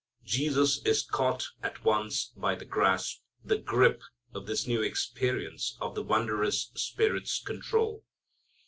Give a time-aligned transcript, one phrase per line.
[0.25, 4.01] Jesus is caught at once by the grasp, the grip
[4.33, 8.03] of this new experience of the wondrous Spirit's control.